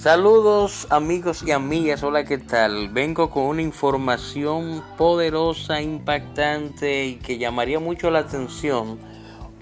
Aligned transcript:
Saludos 0.00 0.86
amigos 0.88 1.42
y 1.46 1.50
amigas, 1.50 2.02
hola, 2.02 2.24
¿qué 2.24 2.38
tal? 2.38 2.88
Vengo 2.88 3.28
con 3.28 3.42
una 3.42 3.60
información 3.60 4.82
poderosa, 4.96 5.82
impactante 5.82 7.04
y 7.04 7.16
que 7.16 7.36
llamaría 7.36 7.80
mucho 7.80 8.10
la 8.10 8.20
atención 8.20 8.98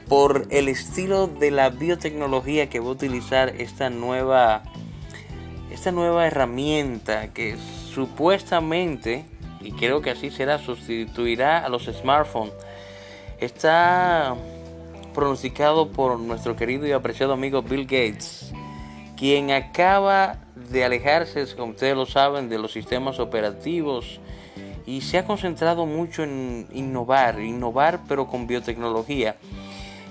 por 0.08 0.46
el 0.50 0.68
estilo 0.68 1.26
de 1.26 1.50
la 1.50 1.70
biotecnología 1.70 2.70
que 2.70 2.78
va 2.78 2.86
a 2.86 2.90
utilizar 2.90 3.48
esta 3.60 3.90
nueva, 3.90 4.62
esta 5.72 5.90
nueva 5.90 6.28
herramienta 6.28 7.34
que 7.34 7.56
supuestamente, 7.92 9.24
y 9.60 9.72
creo 9.72 10.02
que 10.02 10.10
así 10.10 10.30
será, 10.30 10.58
sustituirá 10.58 11.66
a 11.66 11.68
los 11.68 11.86
smartphones. 11.86 12.54
Está 13.40 14.36
pronosticado 15.14 15.90
por 15.90 16.16
nuestro 16.20 16.54
querido 16.54 16.86
y 16.86 16.92
apreciado 16.92 17.32
amigo 17.32 17.60
Bill 17.60 17.86
Gates 17.86 18.47
quien 19.18 19.50
acaba 19.50 20.36
de 20.54 20.84
alejarse, 20.84 21.44
como 21.56 21.72
ustedes 21.72 21.96
lo 21.96 22.06
saben, 22.06 22.48
de 22.48 22.58
los 22.58 22.72
sistemas 22.72 23.18
operativos 23.18 24.20
y 24.86 25.00
se 25.00 25.18
ha 25.18 25.26
concentrado 25.26 25.86
mucho 25.86 26.22
en 26.22 26.66
innovar, 26.72 27.40
innovar 27.40 28.00
pero 28.08 28.28
con 28.28 28.46
biotecnología. 28.46 29.36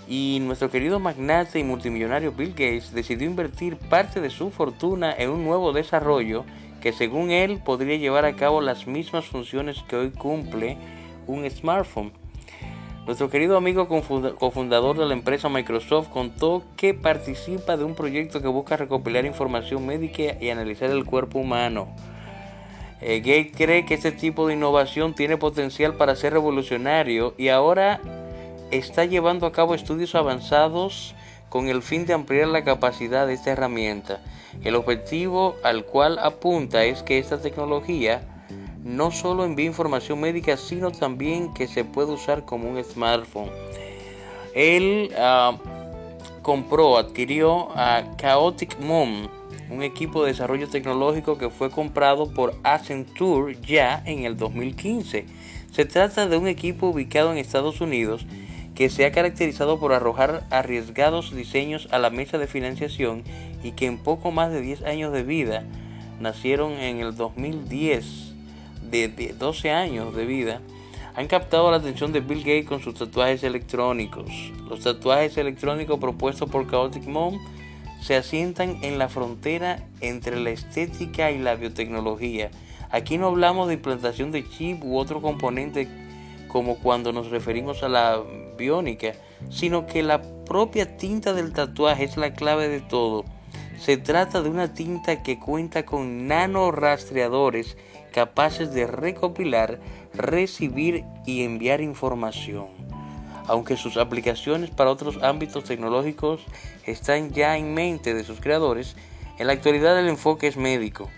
Y 0.09 0.39
nuestro 0.41 0.69
querido 0.69 0.99
magnate 0.99 1.59
y 1.59 1.63
multimillonario 1.63 2.31
Bill 2.31 2.51
Gates 2.51 2.93
decidió 2.93 3.27
invertir 3.27 3.77
parte 3.77 4.21
de 4.21 4.29
su 4.29 4.51
fortuna 4.51 5.13
en 5.17 5.29
un 5.29 5.43
nuevo 5.43 5.73
desarrollo 5.73 6.45
que 6.81 6.93
según 6.93 7.31
él 7.31 7.59
podría 7.63 7.97
llevar 7.97 8.25
a 8.25 8.35
cabo 8.35 8.61
las 8.61 8.87
mismas 8.87 9.25
funciones 9.25 9.83
que 9.87 9.95
hoy 9.95 10.11
cumple 10.11 10.77
un 11.25 11.49
smartphone. 11.49 12.11
Nuestro 13.07 13.29
querido 13.29 13.55
amigo 13.55 13.87
cofundador 13.87 14.97
de 14.97 15.05
la 15.05 15.13
empresa 15.13 15.47
Microsoft 15.47 16.09
contó 16.09 16.63
que 16.75 16.93
participa 16.93 17.77
de 17.77 17.85
un 17.85 17.95
proyecto 17.95 18.41
que 18.41 18.49
busca 18.49 18.75
recopilar 18.75 19.25
información 19.25 19.85
médica 19.85 20.35
y 20.41 20.49
analizar 20.49 20.89
el 20.89 21.05
cuerpo 21.05 21.39
humano. 21.39 21.87
Eh, 22.99 23.19
Gates 23.19 23.55
cree 23.55 23.85
que 23.85 23.93
este 23.93 24.11
tipo 24.11 24.45
de 24.45 24.55
innovación 24.55 25.13
tiene 25.13 25.37
potencial 25.37 25.93
para 25.93 26.17
ser 26.17 26.33
revolucionario 26.33 27.33
y 27.37 27.47
ahora 27.47 28.01
está 28.71 29.05
llevando 29.05 29.45
a 29.45 29.53
cabo 29.53 29.73
estudios 29.73 30.13
avanzados 30.13 31.15
con 31.47 31.69
el 31.69 31.83
fin 31.83 32.05
de 32.05 32.13
ampliar 32.13 32.49
la 32.49 32.65
capacidad 32.65 33.25
de 33.25 33.35
esta 33.35 33.51
herramienta. 33.51 34.19
El 34.65 34.75
objetivo 34.75 35.55
al 35.63 35.85
cual 35.85 36.19
apunta 36.19 36.83
es 36.83 37.03
que 37.03 37.19
esta 37.19 37.39
tecnología 37.39 38.21
no 38.87 39.11
solo 39.11 39.43
envía 39.43 39.65
información 39.65 40.21
médica, 40.21 40.55
sino 40.55 40.91
también 40.91 41.53
que 41.53 41.67
se 41.67 41.83
puede 41.83 42.13
usar 42.13 42.45
como 42.45 42.69
un 42.69 42.81
smartphone. 42.81 43.49
Él 44.55 45.11
ah, 45.17 45.57
compró, 46.41 46.97
adquirió 46.97 47.77
a 47.77 48.15
Chaotic 48.15 48.79
Moon, 48.79 49.29
un 49.69 49.83
equipo 49.83 50.23
de 50.23 50.31
desarrollo 50.31 50.69
tecnológico 50.69 51.37
que 51.37 51.49
fue 51.49 51.69
comprado 51.69 52.31
por 52.31 52.55
Accenture 52.63 53.57
ya 53.61 54.01
en 54.05 54.23
el 54.23 54.37
2015. 54.37 55.25
Se 55.69 55.85
trata 55.85 56.29
de 56.29 56.37
un 56.37 56.47
equipo 56.47 56.87
ubicado 56.87 57.33
en 57.33 57.39
Estados 57.39 57.81
Unidos 57.81 58.25
que 58.73 58.89
se 58.89 59.05
ha 59.05 59.11
caracterizado 59.11 59.81
por 59.81 59.91
arrojar 59.91 60.47
arriesgados 60.49 61.35
diseños 61.35 61.89
a 61.91 61.99
la 61.99 62.09
mesa 62.09 62.37
de 62.37 62.47
financiación 62.47 63.25
y 63.63 63.73
que 63.73 63.85
en 63.85 63.97
poco 63.97 64.31
más 64.31 64.49
de 64.53 64.61
10 64.61 64.83
años 64.83 65.11
de 65.11 65.23
vida 65.23 65.65
nacieron 66.21 66.71
en 66.71 66.99
el 66.99 67.17
2010 67.17 68.36
de, 68.89 69.35
12 69.37 69.71
años 69.71 70.15
de 70.15 70.25
vida 70.25 70.61
han 71.15 71.27
captado 71.27 71.71
la 71.71 71.77
atención 71.77 72.13
de 72.13 72.19
Bill 72.19 72.39
Gates 72.39 72.67
con 72.67 72.79
sus 72.79 72.93
tatuajes 72.93 73.43
electrónicos. 73.43 74.29
Los 74.69 74.81
tatuajes 74.81 75.35
electrónicos 75.37 75.99
propuestos 75.99 76.49
por 76.49 76.69
Chaotic 76.69 77.05
Mom 77.05 77.39
se 78.01 78.15
asientan 78.15 78.83
en 78.83 78.99
la 78.99 79.09
frontera 79.09 79.83
entre 79.99 80.39
la 80.39 80.51
estética 80.51 81.31
y 81.31 81.39
la 81.39 81.55
biotecnología. 81.55 82.51
Aquí 82.91 83.17
no 83.17 83.27
hablamos 83.27 83.67
de 83.67 83.73
implantación 83.73 84.31
de 84.31 84.47
chip 84.47 84.83
u 84.83 84.97
otro 84.97 85.21
componente 85.21 85.87
como 86.47 86.77
cuando 86.77 87.11
nos 87.11 87.29
referimos 87.29 87.83
a 87.83 87.89
la 87.89 88.21
biónica, 88.57 89.13
sino 89.49 89.85
que 89.85 90.03
la 90.03 90.21
propia 90.45 90.97
tinta 90.97 91.33
del 91.33 91.51
tatuaje 91.51 92.03
es 92.03 92.17
la 92.17 92.33
clave 92.33 92.69
de 92.69 92.79
todo. 92.79 93.25
Se 93.79 93.97
trata 93.97 94.41
de 94.41 94.49
una 94.49 94.73
tinta 94.73 95.21
que 95.21 95.39
cuenta 95.39 95.85
con 95.85 96.27
nanorastreadores 96.27 97.77
capaces 98.17 98.73
de 98.73 98.87
recopilar, 98.87 99.79
recibir 100.15 101.03
y 101.27 101.43
enviar 101.43 101.81
información. 101.81 102.65
Aunque 103.45 103.77
sus 103.77 103.95
aplicaciones 103.97 104.71
para 104.71 104.89
otros 104.89 105.19
ámbitos 105.21 105.65
tecnológicos 105.65 106.41
están 106.87 107.31
ya 107.31 107.57
en 107.57 107.75
mente 107.75 108.15
de 108.15 108.23
sus 108.23 108.39
creadores, 108.41 108.95
en 109.37 109.45
la 109.45 109.53
actualidad 109.53 109.99
el 109.99 110.07
enfoque 110.07 110.47
es 110.47 110.57
médico. 110.57 111.11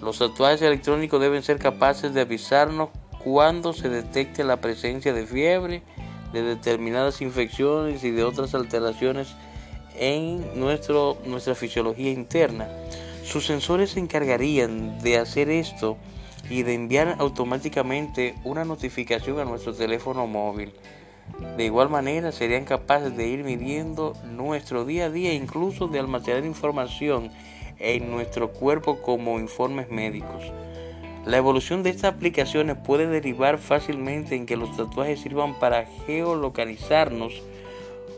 Los 0.00 0.20
tatuajes 0.20 0.62
electrónicos 0.62 1.20
deben 1.20 1.42
ser 1.42 1.58
capaces 1.58 2.14
de 2.14 2.22
avisarnos 2.22 2.88
cuando 3.22 3.74
se 3.74 3.90
detecte 3.90 4.42
la 4.42 4.62
presencia 4.62 5.12
de 5.12 5.26
fiebre, 5.26 5.82
de 6.32 6.40
determinadas 6.44 7.20
infecciones 7.20 8.04
y 8.04 8.10
de 8.10 8.24
otras 8.24 8.54
alteraciones 8.54 9.34
en 9.96 10.58
nuestro, 10.58 11.18
nuestra 11.26 11.54
fisiología 11.54 12.10
interna. 12.10 12.70
Sus 13.24 13.46
sensores 13.46 13.90
se 13.90 14.00
encargarían 14.00 14.98
de 15.00 15.16
hacer 15.16 15.48
esto 15.48 15.96
y 16.50 16.62
de 16.62 16.74
enviar 16.74 17.16
automáticamente 17.18 18.34
una 18.44 18.64
notificación 18.64 19.40
a 19.40 19.46
nuestro 19.46 19.74
teléfono 19.74 20.26
móvil. 20.26 20.72
De 21.56 21.64
igual 21.64 21.88
manera 21.88 22.32
serían 22.32 22.66
capaces 22.66 23.16
de 23.16 23.26
ir 23.26 23.42
midiendo 23.42 24.12
nuestro 24.24 24.84
día 24.84 25.06
a 25.06 25.10
día 25.10 25.32
incluso 25.32 25.88
de 25.88 25.98
almacenar 25.98 26.44
información 26.44 27.30
en 27.78 28.10
nuestro 28.10 28.52
cuerpo 28.52 29.00
como 29.00 29.40
informes 29.40 29.90
médicos. 29.90 30.44
La 31.24 31.38
evolución 31.38 31.82
de 31.82 31.90
estas 31.90 32.12
aplicaciones 32.12 32.76
puede 32.76 33.06
derivar 33.06 33.56
fácilmente 33.58 34.36
en 34.36 34.44
que 34.44 34.58
los 34.58 34.76
tatuajes 34.76 35.20
sirvan 35.20 35.58
para 35.58 35.86
geolocalizarnos 36.06 37.42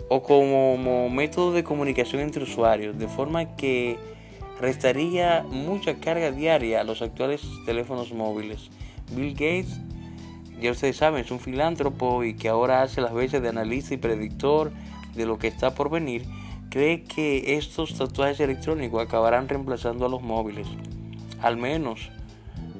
o 0.08 0.24
como 0.24 1.08
método 1.08 1.52
de 1.52 1.62
comunicación 1.62 2.22
entre 2.22 2.42
usuarios, 2.42 2.98
de 2.98 3.06
forma 3.06 3.56
que 3.56 4.15
restaría 4.60 5.44
mucha 5.48 5.96
carga 5.96 6.30
diaria 6.30 6.80
a 6.80 6.84
los 6.84 7.02
actuales 7.02 7.42
teléfonos 7.64 8.12
móviles. 8.12 8.70
Bill 9.14 9.32
Gates, 9.32 9.80
ya 10.60 10.70
ustedes 10.70 10.96
saben, 10.96 11.24
es 11.24 11.30
un 11.30 11.40
filántropo 11.40 12.24
y 12.24 12.34
que 12.34 12.48
ahora 12.48 12.82
hace 12.82 13.00
las 13.00 13.12
veces 13.12 13.42
de 13.42 13.48
analista 13.48 13.94
y 13.94 13.98
predictor 13.98 14.72
de 15.14 15.26
lo 15.26 15.38
que 15.38 15.48
está 15.48 15.74
por 15.74 15.90
venir, 15.90 16.24
cree 16.70 17.04
que 17.04 17.56
estos 17.56 17.96
tatuajes 17.96 18.40
electrónicos 18.40 19.02
acabarán 19.02 19.48
reemplazando 19.48 20.06
a 20.06 20.08
los 20.08 20.22
móviles. 20.22 20.66
Al 21.40 21.56
menos, 21.56 22.10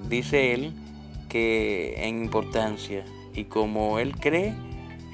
dice 0.09 0.55
él, 0.55 0.73
que 1.29 2.07
en 2.07 2.25
importancia. 2.25 3.05
Y 3.35 3.45
como 3.45 3.99
él 3.99 4.17
cree 4.17 4.55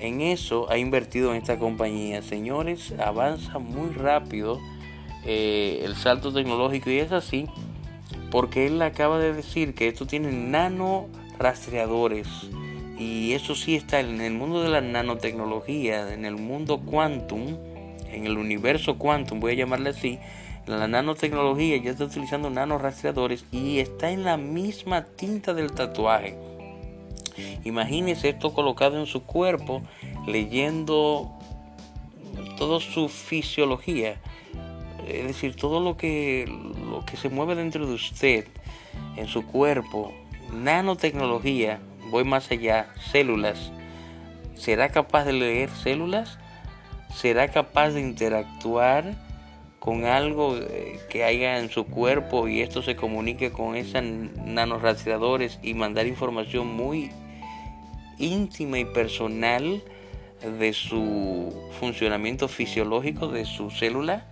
en 0.00 0.20
eso, 0.20 0.70
ha 0.70 0.78
invertido 0.78 1.32
en 1.32 1.38
esta 1.38 1.58
compañía. 1.58 2.22
Señores, 2.22 2.94
avanza 2.98 3.58
muy 3.58 3.90
rápido 3.90 4.60
eh, 5.24 5.82
el 5.84 5.96
salto 5.96 6.32
tecnológico 6.32 6.90
y 6.90 6.98
es 6.98 7.12
así 7.12 7.46
porque 8.30 8.66
él 8.66 8.80
acaba 8.80 9.18
de 9.18 9.34
decir 9.34 9.74
que 9.74 9.88
esto 9.88 10.06
tiene 10.06 10.32
nano 10.32 11.08
rastreadores 11.38 12.26
y 12.98 13.32
eso 13.32 13.54
sí 13.54 13.74
está 13.74 14.00
en 14.00 14.20
el 14.20 14.32
mundo 14.32 14.62
de 14.62 14.70
la 14.70 14.80
nanotecnología, 14.80 16.12
en 16.14 16.24
el 16.24 16.36
mundo 16.36 16.80
quantum, 16.80 17.58
en 18.10 18.26
el 18.26 18.38
universo 18.38 18.96
quantum, 18.96 19.40
voy 19.40 19.52
a 19.52 19.56
llamarle 19.56 19.90
así, 19.90 20.18
la 20.66 20.86
nanotecnología 20.86 21.76
ya 21.78 21.90
está 21.90 22.04
utilizando 22.04 22.48
nano 22.48 22.78
rastreadores 22.78 23.44
y 23.50 23.80
está 23.80 24.12
en 24.12 24.24
la 24.24 24.36
misma 24.36 25.04
tinta 25.04 25.52
del 25.54 25.72
tatuaje. 25.72 26.38
Imagínese 27.64 28.28
esto 28.28 28.54
colocado 28.54 28.98
en 28.98 29.06
su 29.06 29.24
cuerpo, 29.24 29.82
leyendo 30.26 31.32
toda 32.56 32.78
su 32.80 33.08
fisiología, 33.08 34.20
es 35.06 35.26
decir, 35.26 35.56
todo 35.56 35.80
lo 35.80 35.96
que, 35.96 36.46
lo 36.90 37.04
que 37.04 37.16
se 37.16 37.28
mueve 37.28 37.54
dentro 37.54 37.86
de 37.86 37.94
usted, 37.94 38.46
en 39.16 39.26
su 39.26 39.46
cuerpo, 39.46 40.12
nanotecnología, 40.52 41.80
voy 42.10 42.24
más 42.24 42.50
allá, 42.50 42.88
células, 43.10 43.72
¿será 44.54 44.90
capaz 44.90 45.24
de 45.24 45.32
leer 45.32 45.70
células? 45.70 46.38
¿Será 47.14 47.48
capaz 47.48 47.90
de 47.90 48.00
interactuar 48.00 49.14
con 49.78 50.04
algo 50.04 50.56
eh, 50.56 51.00
que 51.10 51.24
haya 51.24 51.58
en 51.58 51.68
su 51.68 51.86
cuerpo 51.86 52.48
y 52.48 52.60
esto 52.60 52.82
se 52.82 52.96
comunique 52.96 53.50
con 53.50 53.76
esos 53.76 54.02
nanorastreadores 54.02 55.58
y 55.62 55.74
mandar 55.74 56.06
información 56.06 56.68
muy 56.68 57.10
íntima 58.18 58.78
y 58.78 58.84
personal 58.84 59.82
de 60.58 60.72
su 60.72 61.52
funcionamiento 61.80 62.48
fisiológico 62.48 63.28
de 63.28 63.44
su 63.44 63.70
célula? 63.70 64.31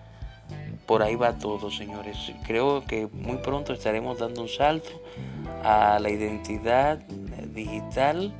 Por 0.90 1.04
ahí 1.04 1.14
va 1.14 1.38
todo, 1.38 1.70
señores. 1.70 2.32
Creo 2.44 2.84
que 2.84 3.06
muy 3.12 3.36
pronto 3.36 3.72
estaremos 3.72 4.18
dando 4.18 4.42
un 4.42 4.48
salto 4.48 4.90
a 5.62 6.00
la 6.00 6.10
identidad 6.10 6.98
digital 7.54 8.34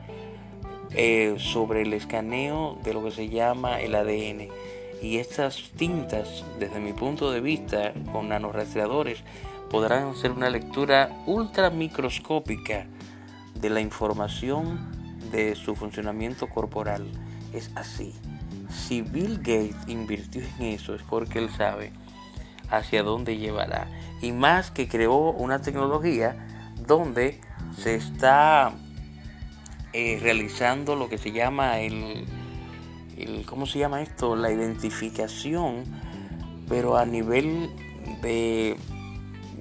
eh, 0.91 1.37
sobre 1.38 1.82
el 1.82 1.93
escaneo 1.93 2.76
de 2.82 2.93
lo 2.93 3.05
que 3.05 3.12
se 3.12 3.29
llama 3.29 3.81
el 3.81 3.94
ADN. 3.94 4.49
Y 5.00 5.19
estas 5.19 5.70
tintas, 5.76 6.44
desde 6.58 6.81
mi 6.81 6.93
punto 6.93 7.31
de 7.31 7.41
vista, 7.41 7.93
con 8.11 8.31
nanorastreadores, 8.31 9.23
podrán 9.70 10.08
hacer 10.08 10.32
una 10.32 10.50
lectura 10.50 11.23
ultra 11.26 11.70
microscópica 11.70 12.88
de 13.55 13.70
la 13.70 13.81
información 13.81 14.91
de 15.31 15.55
su 15.55 15.76
funcionamiento 15.76 16.49
corporal. 16.49 17.06
Es 17.52 17.70
así. 17.76 18.12
Si 18.69 19.02
Bill 19.02 19.37
Gates 19.37 19.87
invirtió 19.87 20.43
en 20.58 20.67
eso 20.67 20.97
es 20.97 21.02
porque 21.05 21.38
él 21.38 21.49
sabe 21.50 21.93
hacia 22.70 23.02
dónde 23.02 23.37
llevará. 23.37 23.88
Y 24.20 24.32
más 24.32 24.70
que 24.70 24.88
creó 24.88 25.31
una 25.31 25.61
tecnología 25.61 26.37
donde 26.87 27.40
se 27.76 27.94
está 27.94 28.72
eh, 29.93 30.19
realizando 30.22 30.96
lo 30.96 31.08
que 31.08 31.19
se 31.19 31.32
llama 31.32 31.81
el, 31.81 32.26
¿cómo 33.46 33.67
se 33.67 33.78
llama 33.78 34.02
esto? 34.02 34.37
La 34.37 34.50
identificación, 34.50 35.84
pero 36.69 36.96
a 36.96 37.05
nivel 37.05 37.70
de 38.22 38.76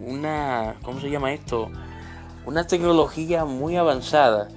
una, 0.06 0.76
¿cómo 0.84 1.00
se 1.00 1.10
llama 1.10 1.34
esto? 1.34 1.70
Una 2.46 2.68
tecnología 2.68 3.46
muy 3.46 3.76
avanzada 3.76 4.50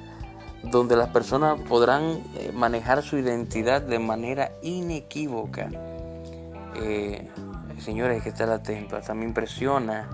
donde 0.62 0.96
las 0.96 1.08
personas 1.08 1.60
podrán 1.62 2.22
eh, 2.36 2.52
manejar 2.54 3.02
su 3.02 3.18
identidad 3.18 3.82
de 3.82 3.98
manera 3.98 4.52
inequívoca. 4.62 5.70
Eh, 6.76 7.28
señores, 7.80 8.16
hay 8.16 8.22
que 8.22 8.28
estar 8.28 8.50
atentos. 8.50 8.98
Hasta 8.98 9.14
me 9.14 9.24
impresiona 9.24 10.08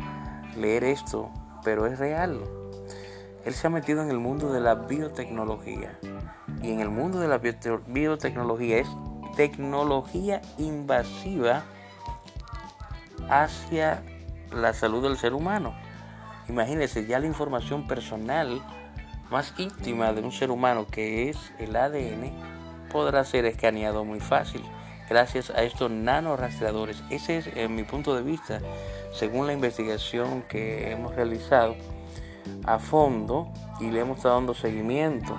leer 0.56 0.84
esto, 0.84 1.30
pero 1.64 1.86
es 1.86 1.98
real. 1.98 2.40
Él 3.44 3.54
se 3.54 3.66
ha 3.66 3.70
metido 3.70 4.02
en 4.02 4.10
el 4.10 4.18
mundo 4.18 4.52
de 4.52 4.60
la 4.60 4.74
biotecnología. 4.74 5.98
Y 6.62 6.72
en 6.72 6.80
el 6.80 6.90
mundo 6.90 7.20
de 7.20 7.28
la 7.28 7.38
biotecnología 7.38 8.78
es 8.78 8.88
tecnología 9.36 10.40
invasiva 10.58 11.62
hacia 13.30 14.02
la 14.50 14.72
salud 14.72 15.02
del 15.02 15.16
ser 15.16 15.34
humano. 15.34 15.74
Imagínense, 16.48 17.06
ya 17.06 17.18
la 17.18 17.26
información 17.26 17.86
personal 17.86 18.62
más 19.30 19.54
íntima 19.58 20.12
de 20.12 20.22
un 20.22 20.32
ser 20.32 20.50
humano, 20.50 20.86
que 20.90 21.28
es 21.28 21.52
el 21.58 21.76
ADN, 21.76 22.32
podrá 22.90 23.24
ser 23.24 23.44
escaneado 23.44 24.04
muy 24.04 24.20
fácil 24.20 24.62
gracias 25.08 25.50
a 25.50 25.62
estos 25.62 25.90
nanorastreadores. 25.90 27.02
Ese 27.10 27.38
es 27.38 27.46
en 27.56 27.74
mi 27.74 27.84
punto 27.84 28.14
de 28.14 28.22
vista, 28.22 28.60
según 29.12 29.46
la 29.46 29.52
investigación 29.52 30.42
que 30.42 30.90
hemos 30.90 31.14
realizado 31.14 31.76
a 32.64 32.78
fondo 32.78 33.48
y 33.80 33.90
le 33.90 34.00
hemos 34.00 34.18
estado 34.18 34.36
dando 34.36 34.54
seguimiento. 34.54 35.36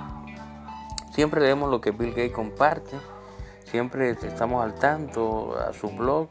Siempre 1.12 1.42
leemos 1.42 1.70
lo 1.70 1.82
que 1.82 1.92
Bill 1.92 2.12
Gates 2.12 2.32
comparte, 2.32 2.98
siempre 3.66 4.12
estamos 4.12 4.64
al 4.64 4.76
tanto 4.76 5.58
a 5.58 5.74
su 5.74 5.90
blog, 5.90 6.28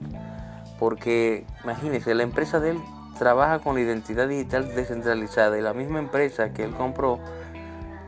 porque 0.78 1.44
imagínense, 1.64 2.14
la 2.14 2.22
empresa 2.22 2.60
de 2.60 2.70
él 2.70 2.80
trabaja 3.18 3.58
con 3.58 3.74
la 3.74 3.80
identidad 3.80 4.28
digital 4.28 4.74
descentralizada 4.74 5.58
y 5.58 5.60
la 5.62 5.74
misma 5.74 5.98
empresa 5.98 6.52
que 6.52 6.64
él 6.64 6.74
compró 6.74 7.18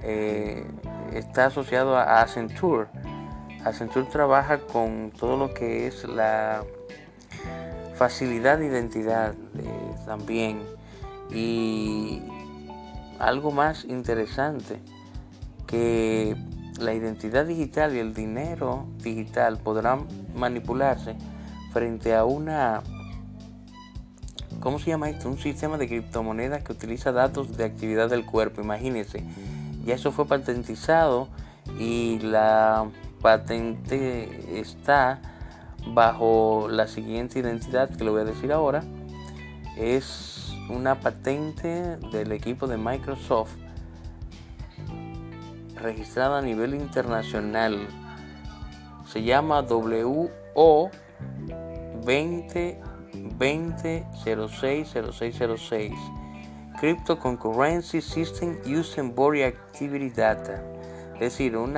eh, 0.03 0.65
está 1.13 1.47
asociado 1.47 1.97
a 1.97 2.21
Accenture. 2.21 2.87
Accenture 3.65 4.07
trabaja 4.07 4.59
con 4.59 5.13
todo 5.19 5.37
lo 5.37 5.53
que 5.53 5.87
es 5.87 6.05
la 6.05 6.65
facilidad 7.95 8.59
de 8.59 8.67
identidad 8.67 9.35
eh, 9.59 9.95
también 10.07 10.61
y 11.31 12.23
algo 13.19 13.51
más 13.51 13.85
interesante 13.85 14.81
que 15.67 16.35
la 16.79 16.95
identidad 16.95 17.45
digital 17.45 17.95
y 17.95 17.99
el 17.99 18.15
dinero 18.15 18.87
digital 19.03 19.59
podrán 19.59 20.07
manipularse 20.35 21.15
frente 21.73 22.15
a 22.15 22.25
una 22.25 22.83
¿cómo 24.61 24.79
se 24.79 24.91
llama 24.91 25.11
esto? 25.11 25.29
Un 25.29 25.39
sistema 25.39 25.79
de 25.79 25.89
criptomonedas 25.89 26.63
que 26.63 26.73
utiliza 26.73 27.13
datos 27.13 27.57
de 27.57 27.65
actividad 27.65 28.09
del 28.09 28.25
cuerpo. 28.25 28.61
Imagínense, 28.61 29.25
ya 29.85 29.95
eso 29.95 30.13
fue 30.13 30.27
patentizado 30.27 31.29
y 31.79 32.19
la 32.21 32.87
patente 33.21 34.61
está 34.61 35.21
bajo 35.87 36.69
la 36.71 36.87
siguiente 36.87 37.39
identidad 37.39 37.91
que 37.91 38.05
le 38.05 38.11
voy 38.11 38.23
a 38.23 38.25
decir 38.25 38.53
ahora. 38.53 38.83
Es 39.77 40.53
una 40.69 41.01
patente 41.01 41.97
del 42.13 42.33
equipo 42.33 42.67
de 42.67 42.77
Microsoft 42.77 43.53
registrada 45.77 46.39
a 46.39 46.43
nivel 46.43 46.75
internacional. 46.75 47.87
Se 49.07 49.23
llama 49.23 49.63
WO 49.63 50.91
20 52.05 52.81
060606 53.39 55.93
Crypto 56.79 57.19
Concurrency 57.19 58.01
System 58.01 58.59
Using 58.65 59.15
Body 59.15 59.43
Activity 59.43 60.09
Data, 60.11 60.63
es 61.15 61.21
decir, 61.21 61.57
un 61.57 61.77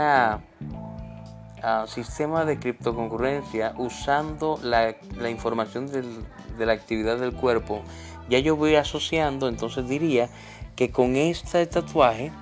uh, 1.63 1.87
sistema 1.87 2.45
de 2.45 2.59
criptoconcurrencia 2.59 3.75
usando 3.79 4.59
la, 4.63 4.95
información 5.29 5.91
de 5.91 6.67
la 6.67 6.73
actividad 6.73 7.19
del 7.19 7.33
cuerpo. 7.33 7.83
Ya 8.29 8.39
yo 8.39 8.57
voy 8.57 8.77
asociando, 8.77 9.49
entonces 9.49 9.89
diría 9.89 10.29
que 10.77 10.91
con 10.91 11.17
este 11.17 11.67
tatuaje 11.67 12.33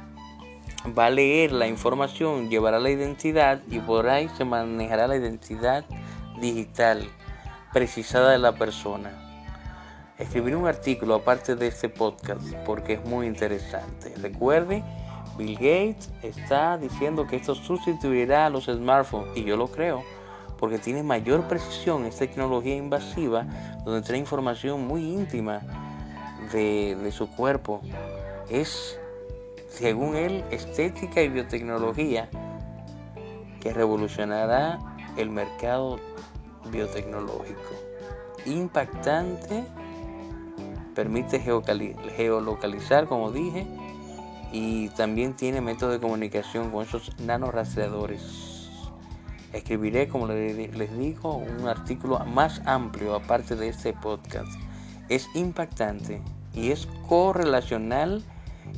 va 0.96 1.06
a 1.06 1.10
leer 1.10 1.52
la 1.52 1.66
información, 1.66 2.48
llevará 2.48 2.78
la 2.78 2.90
identidad 2.90 3.60
y 3.70 3.78
por 3.80 4.08
ahí 4.08 4.28
se 4.36 4.44
manejará 4.44 5.06
la 5.06 5.16
identidad 5.16 5.84
digital 6.40 7.08
precisada 7.72 8.30
de 8.30 8.38
la 8.38 8.52
persona. 8.52 9.10
Escribir 10.18 10.56
un 10.56 10.66
artículo 10.66 11.14
aparte 11.14 11.56
de 11.56 11.68
este 11.68 11.88
podcast 11.88 12.42
porque 12.66 12.94
es 12.94 13.04
muy 13.04 13.26
interesante. 13.26 14.14
Recuerde, 14.20 14.84
Bill 15.36 15.54
Gates 15.54 16.10
está 16.22 16.76
diciendo 16.78 17.26
que 17.26 17.36
esto 17.36 17.54
sustituirá 17.54 18.46
a 18.46 18.50
los 18.50 18.66
smartphones 18.66 19.36
y 19.36 19.44
yo 19.44 19.56
lo 19.56 19.68
creo 19.68 20.02
porque 20.60 20.78
tiene 20.78 21.02
mayor 21.02 21.48
precisión, 21.48 22.04
es 22.04 22.16
tecnología 22.16 22.76
invasiva 22.76 23.46
donde 23.82 24.02
trae 24.02 24.18
información 24.18 24.86
muy 24.86 25.10
íntima 25.10 25.62
de, 26.52 26.96
de 26.96 27.12
su 27.12 27.30
cuerpo. 27.30 27.80
Es, 28.50 29.00
según 29.70 30.16
él, 30.16 30.44
estética 30.50 31.22
y 31.22 31.30
biotecnología 31.30 32.28
que 33.58 33.72
revolucionará 33.72 34.78
el 35.16 35.30
mercado 35.30 35.98
biotecnológico. 36.70 37.72
Impactante, 38.44 39.64
permite 40.94 41.40
geolocalizar, 41.40 43.06
como 43.06 43.32
dije, 43.32 43.66
y 44.52 44.88
también 44.90 45.34
tiene 45.34 45.60
método 45.60 45.90
de 45.90 46.00
comunicación 46.00 46.70
con 46.70 46.84
esos 46.84 47.18
nanorastreadores. 47.20 48.68
Escribiré, 49.52 50.08
como 50.08 50.28
les 50.28 50.98
digo, 50.98 51.36
un 51.36 51.66
artículo 51.66 52.20
más 52.20 52.62
amplio 52.66 53.14
aparte 53.14 53.56
de 53.56 53.68
este 53.68 53.92
podcast. 53.92 54.52
Es 55.08 55.28
impactante 55.34 56.22
y 56.54 56.70
es 56.70 56.86
correlacional 57.08 58.22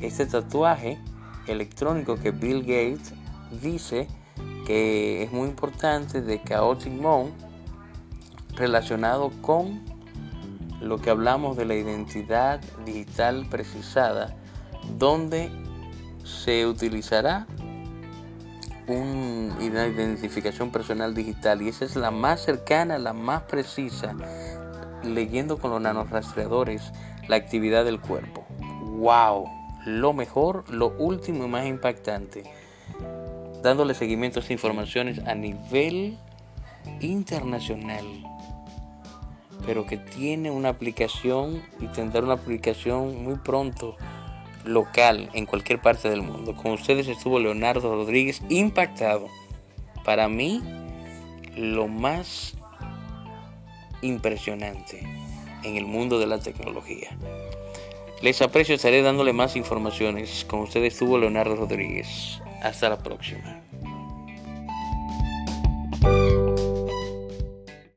este 0.00 0.26
tatuaje 0.26 0.98
electrónico 1.46 2.16
que 2.16 2.30
Bill 2.30 2.60
Gates 2.60 3.12
dice 3.62 4.08
que 4.66 5.22
es 5.22 5.32
muy 5.32 5.48
importante 5.48 6.22
de 6.22 6.42
Chaotic 6.42 6.92
Mode 6.92 7.32
relacionado 8.54 9.30
con 9.42 9.82
lo 10.80 10.98
que 10.98 11.10
hablamos 11.10 11.56
de 11.56 11.64
la 11.64 11.74
identidad 11.74 12.60
digital 12.84 13.46
precisada, 13.48 14.34
donde 14.98 15.50
se 16.24 16.66
utilizará 16.66 17.46
una 18.88 19.86
identificación 19.86 20.70
personal 20.70 21.14
digital 21.14 21.62
y 21.62 21.68
esa 21.68 21.84
es 21.84 21.96
la 21.96 22.10
más 22.10 22.42
cercana, 22.42 22.98
la 22.98 23.12
más 23.12 23.42
precisa, 23.42 24.14
leyendo 25.04 25.58
con 25.58 25.70
los 25.70 25.80
nanorastreadores 25.80 26.92
la 27.28 27.36
actividad 27.36 27.84
del 27.84 28.00
cuerpo. 28.00 28.44
¡Wow! 28.98 29.48
Lo 29.86 30.12
mejor, 30.12 30.68
lo 30.70 30.88
último 30.98 31.44
y 31.44 31.48
más 31.48 31.66
impactante, 31.66 32.44
dándole 33.62 33.94
seguimiento 33.94 34.38
a 34.38 34.42
estas 34.42 34.52
informaciones 34.52 35.20
a 35.26 35.34
nivel 35.34 36.18
internacional 37.00 38.04
pero 39.66 39.86
que 39.86 39.96
tiene 39.96 40.50
una 40.50 40.70
aplicación 40.70 41.62
y 41.80 41.86
tendrá 41.88 42.22
una 42.22 42.34
aplicación 42.34 43.22
muy 43.22 43.36
pronto 43.36 43.96
local 44.64 45.30
en 45.32 45.46
cualquier 45.46 45.80
parte 45.80 46.08
del 46.08 46.22
mundo. 46.22 46.54
Con 46.54 46.72
ustedes 46.72 47.08
estuvo 47.08 47.38
Leonardo 47.38 47.94
Rodríguez 47.94 48.42
impactado. 48.48 49.28
Para 50.04 50.28
mí, 50.28 50.62
lo 51.56 51.88
más 51.88 52.54
impresionante 54.02 55.00
en 55.62 55.76
el 55.76 55.86
mundo 55.86 56.18
de 56.18 56.26
la 56.26 56.38
tecnología. 56.38 57.16
Les 58.20 58.40
aprecio, 58.42 58.74
estaré 58.74 59.02
dándole 59.02 59.32
más 59.32 59.56
informaciones. 59.56 60.44
Con 60.44 60.60
ustedes 60.60 60.92
estuvo 60.92 61.18
Leonardo 61.18 61.56
Rodríguez. 61.56 62.40
Hasta 62.62 62.88
la 62.88 62.98
próxima. 62.98 63.61